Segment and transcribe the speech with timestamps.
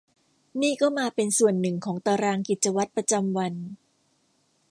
[0.61, 3.53] นี่ก็มาเป็นส่วนหนึ่งของตารางกิจวัตรประจำวัน